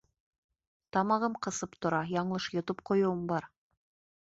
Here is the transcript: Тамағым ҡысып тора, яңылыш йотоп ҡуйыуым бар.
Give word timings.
Тамағым 0.97 1.35
ҡысып 1.49 1.77
тора, 1.87 2.01
яңылыш 2.15 2.49
йотоп 2.57 2.83
ҡуйыуым 2.91 3.23
бар. 3.35 3.49